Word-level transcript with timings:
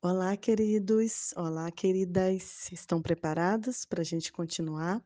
Olá, 0.00 0.36
queridos. 0.36 1.34
Olá, 1.36 1.72
queridas. 1.72 2.70
Estão 2.70 3.02
preparados 3.02 3.84
para 3.84 4.00
a 4.00 4.04
gente 4.04 4.30
continuar 4.30 5.04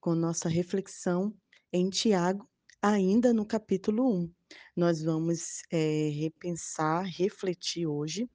com 0.00 0.14
nossa 0.14 0.48
reflexão 0.48 1.34
em 1.70 1.90
Tiago, 1.90 2.48
ainda 2.80 3.34
no 3.34 3.44
capítulo 3.44 4.10
1. 4.10 4.32
Nós 4.74 5.02
vamos, 5.02 5.60
eh, 5.70 6.08
repensar, 6.14 7.04
refletir 7.04 7.86
hoje, 7.86 8.30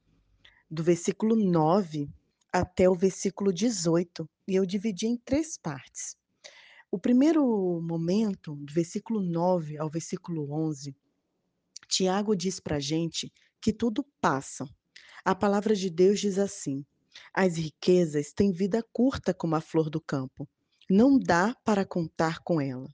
do 0.70 0.83
versículo 0.83 1.36
9 1.36 2.08
até 2.53 2.87
o 2.87 2.94
versículo 2.94 3.51
18, 3.51 4.29
e 4.47 4.53
eu 4.53 4.63
dividi 4.63 5.08
em 5.08 5.17
3 5.17 5.58
partes. 5.58 6.15
O 6.92 6.99
primeiro 6.99 7.81
momento, 7.81 8.56
do 8.58 8.72
versículo 8.72 9.19
9 9.19 9.76
ao 9.79 9.90
versículo 9.90 10.51
11, 10.51 10.96
Tiago 11.87 12.35
diz 12.35 12.60
para 12.60 12.76
a 12.76 12.79
gente 12.79 13.33
que 13.60 13.74
tudo 13.74 14.06
passa. 14.22 14.69
A 15.24 15.36
palavra 15.36 15.76
de 15.76 15.90
Deus 15.90 16.20
diz 16.20 16.38
assim: 16.38 16.86
"As 17.34 17.58
riquezas 17.58 18.31
têm 18.31 18.52
vida 18.52 18.84
curta 18.94 19.34
como 19.34 19.55
a 19.55 19.62
flor 19.62 19.90
do 19.90 20.02
campo, 20.02 20.48
não 20.90 21.17
dá 21.17 21.55
para 21.63 21.86
contar 21.86 22.40
com 22.44 22.62
ela. 22.62 22.88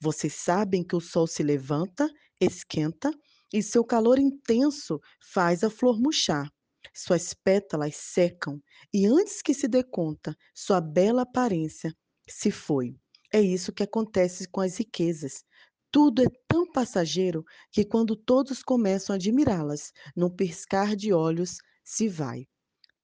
Vocês 0.00 0.34
sabem 0.34 0.84
que 0.84 0.96
o 0.96 1.00
sol 1.00 1.26
se 1.26 1.42
levanta, 1.42 2.08
esquenta 2.40 3.10
e 3.52 3.62
seu 3.62 3.84
calor 3.84 4.18
intenso 4.18 5.00
faz 5.20 5.62
a 5.62 5.70
flor 5.70 6.00
murchar. 6.00 6.50
Suas 6.94 7.34
pétalas 7.34 7.96
secam 7.96 8.60
e 8.92 9.06
antes 9.06 9.42
que 9.42 9.54
se 9.54 9.68
dê 9.68 9.82
conta, 9.82 10.36
sua 10.54 10.80
bela 10.80 11.22
aparência 11.22 11.94
se 12.28 12.50
foi. 12.50 12.96
É 13.32 13.40
isso 13.40 13.72
que 13.72 13.82
acontece 13.82 14.48
com 14.48 14.60
as 14.60 14.76
riquezas. 14.76 15.44
Tudo 15.92 16.22
é 16.22 16.26
tão 16.48 16.72
passageiro 16.72 17.44
que 17.70 17.84
quando 17.84 18.16
todos 18.16 18.62
começam 18.62 19.12
a 19.12 19.16
admirá-las, 19.16 19.92
num 20.16 20.30
piscar 20.30 20.96
de 20.96 21.12
olhos 21.12 21.58
se 21.84 22.08
vai. 22.08 22.46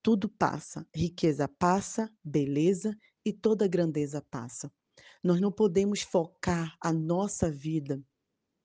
Tudo 0.02 0.26
passa, 0.26 0.86
riqueza 0.94 1.46
passa, 1.46 2.10
beleza 2.24 2.96
e 3.26 3.30
toda 3.30 3.68
grandeza 3.68 4.22
passa. 4.30 4.72
Nós 5.22 5.38
não 5.38 5.52
podemos 5.52 6.00
focar 6.00 6.74
a 6.82 6.90
nossa 6.90 7.50
vida, 7.50 8.02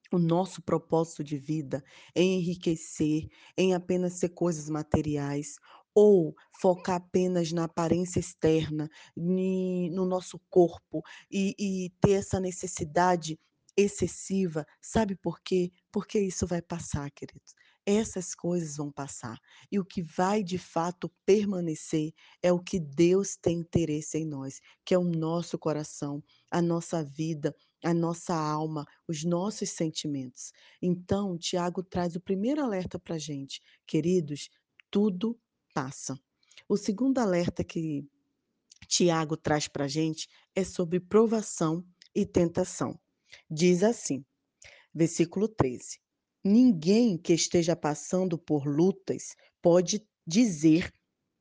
o 0.09 0.17
nosso 0.17 0.61
propósito 0.61 1.21
de 1.21 1.37
vida 1.37 1.83
em 2.15 2.39
enriquecer, 2.39 3.27
em 3.57 3.73
apenas 3.73 4.13
ser 4.13 4.29
coisas 4.29 4.69
materiais, 4.69 5.55
ou 5.93 6.33
focar 6.61 6.95
apenas 6.95 7.51
na 7.51 7.65
aparência 7.65 8.21
externa, 8.21 8.89
no 9.17 10.05
nosso 10.05 10.39
corpo 10.49 11.01
e 11.29 11.53
e 11.59 11.89
ter 11.99 12.13
essa 12.13 12.39
necessidade 12.39 13.37
excessiva. 13.77 14.65
Sabe 14.81 15.15
por 15.15 15.39
quê? 15.41 15.71
Porque 15.91 16.19
isso 16.19 16.45
vai 16.47 16.61
passar, 16.61 17.09
queridos. 17.11 17.53
Essas 17.85 18.33
coisas 18.33 18.77
vão 18.77 18.91
passar. 18.91 19.37
E 19.71 19.79
o 19.79 19.85
que 19.85 20.01
vai 20.01 20.43
de 20.43 20.57
fato 20.57 21.11
permanecer 21.25 22.13
é 22.41 22.51
o 22.51 22.59
que 22.59 22.79
Deus 22.79 23.35
tem 23.35 23.59
interesse 23.59 24.17
em 24.17 24.25
nós, 24.25 24.59
que 24.85 24.93
é 24.93 24.97
o 24.97 25.03
nosso 25.03 25.57
coração, 25.57 26.23
a 26.49 26.61
nossa 26.61 27.03
vida, 27.03 27.53
a 27.83 27.93
nossa 27.93 28.33
alma, 28.33 28.85
os 29.07 29.23
nossos 29.23 29.69
sentimentos. 29.69 30.51
Então, 30.81 31.37
Tiago 31.37 31.83
traz 31.83 32.15
o 32.15 32.21
primeiro 32.21 32.61
alerta 32.63 32.97
para 32.97 33.15
a 33.15 33.19
gente: 33.19 33.61
"Queridos, 33.85 34.49
tudo 34.89 35.37
passa". 35.73 36.17
O 36.69 36.77
segundo 36.77 37.17
alerta 37.19 37.63
que 37.63 38.07
Tiago 38.87 39.35
traz 39.37 39.67
para 39.67 39.85
a 39.85 39.87
gente 39.89 40.29
é 40.55 40.63
sobre 40.63 40.99
provação 40.99 41.85
e 42.15 42.25
tentação. 42.25 42.99
Diz 43.49 43.83
assim, 43.83 44.23
versículo 44.93 45.47
13: 45.47 45.99
"Ninguém 46.43 47.17
que 47.17 47.33
esteja 47.33 47.75
passando 47.75 48.37
por 48.37 48.65
lutas 48.65 49.35
pode 49.61 50.05
dizer 50.25 50.91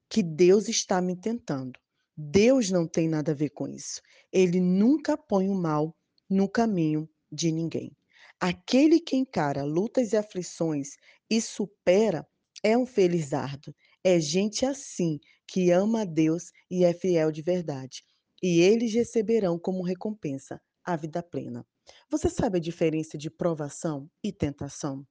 que 0.09 0.23
Deus 0.23 0.69
está 0.69 1.01
me 1.01 1.17
tentando. 1.17 1.81
Deus 2.15 2.71
não 2.71 2.87
tem 2.87 3.09
nada 3.09 3.33
a 3.33 3.35
ver 3.35 3.51
com 3.51 3.67
isso. 3.67 4.03
Ele 4.31 4.61
nunca 4.61 5.17
põe 5.17 5.49
o 5.49 5.55
mal 5.55 5.97
no 6.29 6.49
caminho 6.49 7.09
de 7.31 7.51
ninguém. 7.51 7.97
Aquele 8.39 9.01
que 9.01 9.17
encara 9.17 9.65
lutas 9.65 10.13
e 10.13 10.17
aflições 10.17 10.97
e 11.31 11.41
supera 11.41 12.27
é 12.63 12.77
um 12.77 12.85
felizardo. 12.85 13.75
É 14.05 14.21
gente 14.21 14.67
assim 14.67 15.19
que 15.47 15.71
ama 15.71 16.03
a 16.03 16.05
Deus 16.05 16.53
e 16.71 16.85
é 16.85 16.93
fiel 16.93 17.33
de 17.33 17.41
verdade. 17.41 18.05
E 18.43 18.61
eles 18.61 18.93
receberão 18.93 19.59
como 19.59 19.83
recompensa 19.83 20.61
a 20.85 20.97
vida 20.97 21.23
plena. 21.23 21.67
Você 22.11 22.29
sabe 22.29 22.59
a 22.59 22.61
diferença 22.61 23.19
de 23.19 23.31
provação 23.31 24.09
e 24.23 24.33
tentação? 24.33 25.07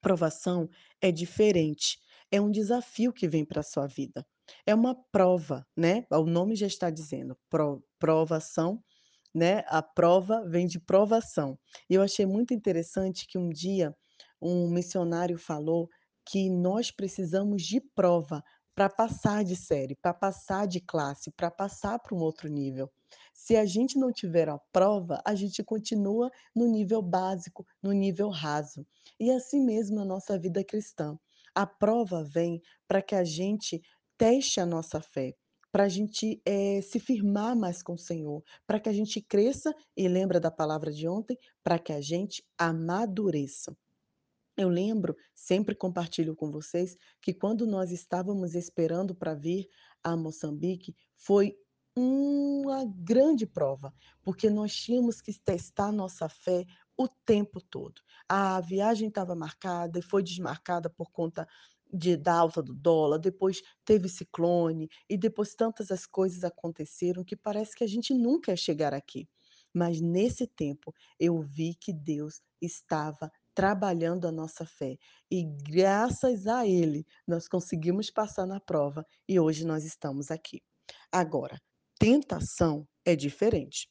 Provação 0.00 0.68
é 1.00 1.12
diferente, 1.12 1.98
é 2.30 2.40
um 2.40 2.50
desafio 2.50 3.12
que 3.12 3.28
vem 3.28 3.44
para 3.44 3.60
a 3.60 3.64
sua 3.64 3.86
vida. 3.86 4.26
É 4.66 4.74
uma 4.74 4.94
prova, 5.12 5.66
né, 5.76 6.04
o 6.10 6.24
nome 6.24 6.56
já 6.56 6.66
está 6.66 6.90
dizendo, 6.90 7.36
pro 7.50 7.84
provação, 7.98 8.82
né, 9.34 9.62
a 9.68 9.82
prova 9.82 10.44
vem 10.48 10.66
de 10.66 10.80
provação. 10.80 11.58
E 11.88 11.94
eu 11.94 12.02
achei 12.02 12.26
muito 12.26 12.54
interessante 12.54 13.26
que 13.28 13.38
um 13.38 13.48
dia 13.50 13.94
um 14.42 14.70
missionário 14.70 15.38
falou 15.38 15.88
que 16.26 16.50
nós 16.50 16.90
precisamos 16.90 17.62
de 17.62 17.80
prova 17.94 18.42
para 18.74 18.88
passar 18.88 19.44
de 19.44 19.56
série, 19.56 19.96
para 19.96 20.14
passar 20.14 20.66
de 20.66 20.80
classe, 20.80 21.30
para 21.32 21.50
passar 21.50 21.98
para 21.98 22.16
um 22.16 22.20
outro 22.20 22.48
nível. 22.48 22.90
Se 23.32 23.56
a 23.56 23.64
gente 23.64 23.98
não 23.98 24.12
tiver 24.12 24.48
a 24.48 24.58
prova, 24.72 25.20
a 25.24 25.34
gente 25.34 25.62
continua 25.62 26.30
no 26.54 26.66
nível 26.66 27.02
básico, 27.02 27.66
no 27.82 27.92
nível 27.92 28.28
raso. 28.28 28.86
E 29.18 29.30
assim 29.30 29.64
mesmo 29.64 29.96
na 29.96 30.04
nossa 30.04 30.38
vida 30.38 30.62
cristã. 30.64 31.18
A 31.54 31.66
prova 31.66 32.22
vem 32.24 32.60
para 32.86 33.02
que 33.02 33.14
a 33.14 33.24
gente 33.24 33.82
teste 34.16 34.60
a 34.60 34.66
nossa 34.66 35.00
fé, 35.00 35.34
para 35.72 35.84
a 35.84 35.88
gente, 35.88 36.40
eh, 36.44 36.80
se 36.82 36.98
firmar 36.98 37.56
mais 37.56 37.82
com 37.82 37.94
o 37.94 37.98
Senhor, 37.98 38.42
para 38.66 38.80
que 38.80 38.88
a 38.88 38.92
gente 38.92 39.20
cresça 39.20 39.74
e 39.96 40.08
lembra 40.08 40.40
da 40.40 40.50
palavra 40.50 40.92
de 40.92 41.08
ontem? 41.08 41.38
Para 41.62 41.78
que 41.78 41.92
a 41.92 42.00
gente 42.00 42.44
amadureça. 42.58 43.76
Eu 44.56 44.68
lembro, 44.68 45.16
sempre 45.34 45.74
compartilho 45.74 46.34
com 46.36 46.50
vocês, 46.50 46.96
que 47.22 47.32
quando 47.32 47.66
nós 47.66 47.90
estávamos 47.90 48.54
esperando 48.54 49.14
para 49.14 49.34
vir 49.34 49.66
a 50.02 50.16
Moçambique, 50.16 50.94
foi 51.16 51.56
uma 51.96 52.84
grande 52.84 53.46
prova, 53.46 53.92
porque 54.22 54.48
nós 54.48 54.74
tínhamos 54.74 55.20
que 55.20 55.32
testar 55.38 55.92
nossa 55.92 56.28
fé 56.28 56.64
o 56.96 57.08
tempo 57.08 57.60
todo. 57.60 58.00
A 58.28 58.60
viagem 58.60 59.08
estava 59.08 59.34
marcada 59.34 59.98
e 59.98 60.02
foi 60.02 60.22
desmarcada 60.22 60.88
por 60.88 61.10
conta 61.10 61.46
de 61.92 62.16
da 62.16 62.34
alta 62.34 62.62
do 62.62 62.74
dólar, 62.74 63.18
depois 63.18 63.62
teve 63.84 64.08
ciclone 64.08 64.88
e 65.08 65.16
depois 65.16 65.54
tantas 65.54 65.90
as 65.90 66.06
coisas 66.06 66.44
aconteceram 66.44 67.24
que 67.24 67.36
parece 67.36 67.74
que 67.74 67.82
a 67.82 67.86
gente 67.86 68.14
nunca 68.14 68.52
ia 68.52 68.56
chegar 68.56 68.94
aqui. 68.94 69.28
Mas 69.72 70.00
nesse 70.00 70.46
tempo 70.46 70.92
eu 71.18 71.40
vi 71.40 71.74
que 71.74 71.92
Deus 71.92 72.40
estava 72.60 73.30
trabalhando 73.54 74.26
a 74.26 74.32
nossa 74.32 74.64
fé 74.64 74.96
e 75.30 75.44
graças 75.44 76.46
a 76.46 76.66
Ele 76.66 77.04
nós 77.26 77.48
conseguimos 77.48 78.10
passar 78.10 78.46
na 78.46 78.60
prova 78.60 79.04
e 79.28 79.40
hoje 79.40 79.64
nós 79.64 79.84
estamos 79.84 80.30
aqui. 80.30 80.62
Agora, 81.12 81.60
tentação 82.00 82.88
é 83.04 83.14
diferente. 83.14 83.86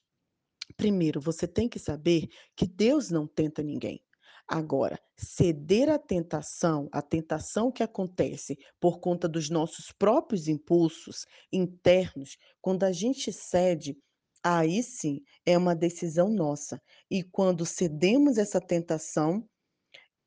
Primeiro, 0.76 1.22
você 1.22 1.48
tem 1.48 1.70
que 1.70 1.78
saber 1.78 2.28
que 2.56 2.68
Deus 2.68 3.12
não 3.12 3.28
tenta 3.28 3.62
ninguém. 3.62 4.04
Agora, 4.48 5.00
ceder 5.16 5.90
à 5.90 6.00
tentação, 6.00 6.90
a 6.92 7.04
tentação 7.04 7.72
que 7.72 7.84
acontece 7.84 8.58
por 8.80 9.00
conta 9.00 9.30
dos 9.30 9.48
nossos 9.48 9.92
próprios 9.92 10.48
impulsos 10.48 11.24
internos, 11.54 12.36
quando 12.60 12.84
a 12.84 12.92
gente 12.92 13.32
cede, 13.32 13.96
aí 14.44 14.82
sim 14.82 15.22
é 15.46 15.56
uma 15.56 15.76
decisão 15.76 16.30
nossa. 16.30 16.82
E 17.12 17.22
quando 17.22 17.64
cedemos 17.64 18.40
essa 18.40 18.60
tentação, 18.60 19.48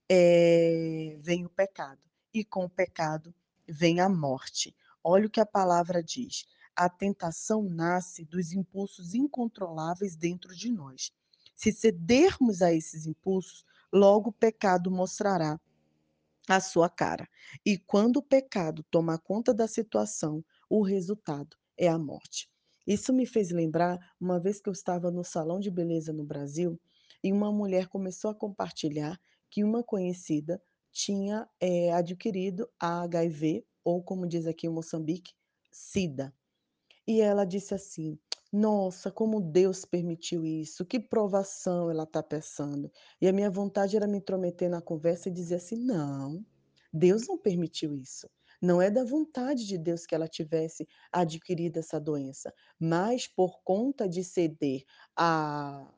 eh, 0.09 1.16
vem 1.19 1.44
o 1.44 1.50
pecado, 1.50 2.00
e 2.32 2.44
com 2.44 2.65
o 2.65 2.71
pecado 2.71 3.34
vem 3.66 3.98
a 3.98 4.09
morte. 4.09 4.72
Olha 5.03 5.27
o 5.27 5.30
que 5.30 5.41
a 5.41 5.47
palavra 5.47 6.01
diz: 6.01 6.45
"A 6.77 6.89
tentação 6.89 7.63
nasce 7.63 8.24
dos 8.24 8.53
impulsos 8.53 9.15
incontroláveis 9.15 10.16
dentro 10.16 10.54
de 10.57 10.71
nós. 10.72 11.13
Se 11.57 11.72
cedermos 11.72 12.63
a 12.63 12.72
esses 12.72 13.07
impulsos, 13.07 13.65
logo 13.92 14.30
o 14.30 14.33
pecado 14.33 14.91
mostrará 14.91 15.60
a 16.48 16.60
sua 16.60 16.89
cara. 16.91 17.28
E 17.65 17.78
quando 17.78 18.19
o 18.19 18.22
pecado 18.22 18.84
toma 18.91 19.19
conta 19.19 19.54
da 19.54 19.69
situação, 19.69 20.45
o 20.71 20.83
resultado 20.83 21.57
é 21.78 21.89
a 21.89 21.98
morte". 21.98 22.51
Isso 22.86 23.13
me 23.13 23.27
fez 23.27 23.51
lembrar 23.51 23.98
uma 24.21 24.41
vez 24.41 24.60
que 24.60 24.69
eu 24.69 24.72
estava 24.72 25.10
no 25.10 25.24
salão 25.24 25.60
de 25.60 25.71
beleza 25.71 26.13
no 26.13 26.24
Brasil, 26.24 26.80
e 27.22 27.33
uma 27.33 27.53
mulher 27.53 27.89
começou 27.89 28.30
a 28.30 28.34
compartilhar 28.34 29.21
que 29.51 29.65
uma 29.65 29.84
conhecida 29.84 30.60
tinha, 30.92 31.48
eh, 31.60 31.92
adquirido 31.92 32.69
HIV, 32.80 33.65
ou 33.84 34.03
como 34.03 34.27
diz 34.27 34.47
aqui 34.47 34.66
em 34.66 34.71
Moçambique, 34.71 35.33
SIDA. 35.72 36.34
E 37.07 37.21
ela 37.21 37.45
disse 37.45 37.75
assim: 37.75 38.19
"Nossa, 38.53 39.10
como 39.10 39.41
Deus 39.41 39.84
permitiu 39.84 40.45
isso, 40.45 40.84
que 40.84 40.99
provação 41.01 41.91
ela 41.91 42.04
está 42.04 42.22
passando". 42.22 42.91
E 43.21 43.28
a 43.28 43.33
minha 43.33 43.51
vontade 43.51 43.97
era 43.97 44.07
me 44.07 44.19
intrometer 44.19 44.69
na 44.71 44.81
conversa 44.83 45.28
e 45.28 45.33
dizer 45.33 45.57
assim: 45.57 45.77
"Não, 45.77 46.45
Deus 46.93 47.27
não 47.28 47.39
permitiu 47.39 47.95
isso. 47.97 48.28
não 48.65 48.81
é 48.81 48.89
da 48.91 49.04
vontade 49.04 49.66
de 49.66 49.77
Deus 49.77 50.07
que 50.07 50.15
ela 50.15 50.28
tivesse 50.28 50.87
adquirido 51.13 51.78
essa 51.78 52.01
doença, 52.01 52.54
mas 52.78 53.27
por 53.27 53.60
conta 53.65 54.09
de 54.09 54.22
ceder 54.22 54.84
à 55.16 55.93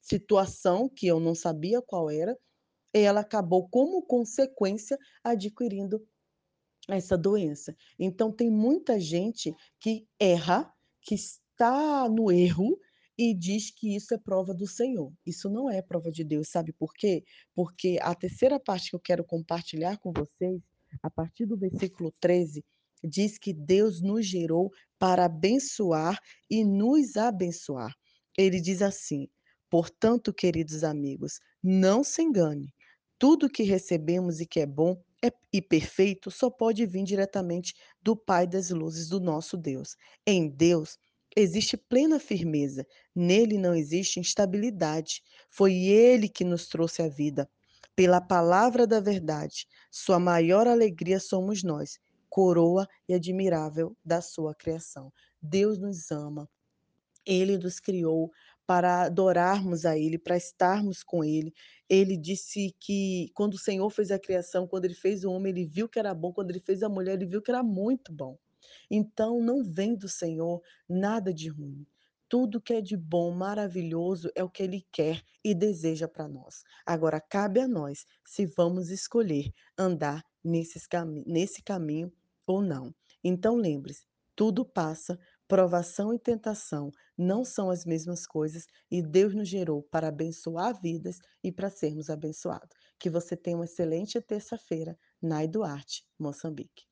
situação 0.00 0.88
que 0.88 1.06
eu 1.06 1.18
não 1.20 1.34
sabia 1.34 1.82
qual 1.82 2.10
era, 2.10 2.36
ela 2.94 3.20
acabou, 3.20 3.68
como 3.68 4.02
consequência, 4.02 4.98
adquirindo 5.24 6.06
essa 6.94 7.16
doença. 7.16 7.74
Então 7.98 8.30
tem 8.30 8.50
muita 8.50 9.00
gente 9.00 9.54
que 9.80 10.06
erra, 10.18 10.72
que 11.02 11.14
está 11.14 12.08
no 12.08 12.30
erro 12.30 12.78
e 13.18 13.34
diz 13.34 13.70
que 13.70 13.96
isso 13.96 14.14
é 14.14 14.18
prova 14.18 14.52
do 14.52 14.66
Senhor. 14.66 15.12
Isso 15.24 15.48
não 15.48 15.70
é 15.70 15.80
prova 15.80 16.10
de 16.10 16.22
Deus, 16.22 16.48
sabe 16.48 16.72
por 16.72 16.92
quê? 16.92 17.24
Porque 17.54 17.98
a 18.02 18.14
terceira 18.14 18.60
parte 18.60 18.90
que 18.90 18.96
eu 18.96 19.00
quero 19.00 19.24
compartilhar 19.24 19.98
com 19.98 20.12
vocês, 20.12 20.60
a 21.02 21.10
partir 21.10 21.46
do 21.46 21.56
versículo 21.56 22.12
13, 22.20 22.64
diz 23.02 23.38
que 23.38 23.52
Deus 23.52 24.00
nos 24.00 24.26
gerou 24.26 24.70
para 24.98 25.24
abençoar 25.24 26.20
e 26.50 26.64
nos 26.64 27.16
abençoar. 27.16 27.94
Ele 28.36 28.60
diz 28.60 28.82
assim: 28.82 29.28
Portanto, 29.70 30.32
queridos 30.32 30.84
amigos, 30.84 31.40
não 31.62 32.04
se 32.04 32.22
engane. 32.22 32.72
Tudo 33.18 33.50
que 33.50 33.62
recebemos 33.62 34.40
e 34.40 34.46
que 34.46 34.60
é 34.60 34.66
bom 34.66 35.02
e 35.52 35.60
perfeito 35.62 36.30
só 36.30 36.50
pode 36.50 36.84
vir 36.86 37.04
diretamente 37.04 37.74
do 38.02 38.16
Pai 38.16 38.46
das 38.46 38.70
luzes, 38.70 39.08
do 39.08 39.20
nosso 39.20 39.56
Deus. 39.56 39.96
Em 40.26 40.48
Deus 40.48 40.98
existe 41.36 41.76
plena 41.76 42.18
firmeza, 42.18 42.86
nele 43.14 43.58
não 43.58 43.74
existe 43.74 44.18
instabilidade. 44.18 45.22
Foi 45.50 45.74
ele 45.74 46.28
que 46.28 46.44
nos 46.44 46.66
trouxe 46.66 47.02
a 47.02 47.08
vida. 47.08 47.48
Pela 47.94 48.20
palavra 48.20 48.86
da 48.86 49.00
verdade, 49.00 49.66
sua 49.90 50.18
maior 50.18 50.66
alegria 50.66 51.20
somos 51.20 51.62
nós, 51.62 51.98
coroa 52.28 52.86
e 53.08 53.14
admirável 53.14 53.96
da 54.04 54.20
sua 54.20 54.54
criação. 54.54 55.12
Deus 55.40 55.78
nos 55.78 56.10
ama, 56.10 56.48
ele 57.24 57.58
nos 57.58 57.80
criou 57.80 58.30
para 58.66 59.02
adorarmos 59.02 59.84
a 59.84 59.96
Ele, 59.96 60.18
para 60.18 60.36
estarmos 60.36 61.02
com 61.02 61.22
Ele. 61.24 61.54
Ele 61.88 62.16
disse 62.16 62.74
que 62.80 63.30
quando 63.34 63.54
o 63.54 63.58
Senhor 63.58 63.88
fez 63.90 64.10
a 64.10 64.18
criação, 64.18 64.66
quando 64.66 64.84
Ele 64.86 64.94
fez 64.94 65.24
o 65.24 65.30
homem, 65.30 65.52
Ele 65.52 65.64
viu 65.64 65.88
que 65.88 65.98
era 65.98 66.12
bom, 66.14 66.32
quando 66.32 66.50
Ele 66.50 66.60
fez 66.60 66.82
a 66.82 66.88
mulher, 66.88 67.14
Ele 67.14 67.26
viu 67.26 67.40
que 67.40 67.50
era 67.50 67.62
muito 67.62 68.12
bom. 68.12 68.36
Então, 68.90 69.40
não 69.40 69.62
vem 69.62 69.94
do 69.94 70.08
Senhor 70.08 70.60
nada 70.88 71.32
de 71.32 71.48
ruim. 71.48 71.86
Tudo 72.28 72.60
que 72.60 72.74
é 72.74 72.80
de 72.80 72.96
bom, 72.96 73.30
maravilhoso, 73.30 74.28
é 74.34 74.42
o 74.42 74.50
que 74.50 74.62
Ele 74.62 74.84
quer 74.90 75.22
e 75.44 75.54
deseja 75.54 76.08
para 76.08 76.26
nós. 76.26 76.64
Agora, 76.84 77.20
cabe 77.20 77.60
a 77.60 77.68
nós 77.68 78.04
se 78.24 78.46
vamos 78.46 78.90
escolher 78.90 79.52
andar 79.78 80.24
nesses 80.42 80.88
nesse 81.24 81.62
caminho 81.62 82.12
ou 82.44 82.60
não. 82.60 82.92
Então, 83.22 83.54
lembre-se: 83.54 84.06
tudo 84.34 84.64
passa, 84.64 85.18
provação 85.48 86.12
e 86.12 86.18
tentação 86.18 86.90
não 87.16 87.44
são 87.44 87.70
as 87.70 87.84
mesmas 87.84 88.26
coisas 88.26 88.66
e 88.90 89.02
Deus 89.02 89.34
nos 89.34 89.48
gerou 89.48 89.82
para 89.82 90.08
abençoar 90.08 90.78
vidas 90.80 91.18
e 91.42 91.52
para 91.52 91.70
sermos 91.70 92.10
abençoados. 92.10 92.76
Que 92.98 93.10
você 93.10 93.36
tenha 93.36 93.56
uma 93.56 93.64
excelente 93.64 94.20
terça-feira. 94.20 94.98
Nai 95.22 95.46
Duarte, 95.48 96.04
Moçambique. 96.18 96.84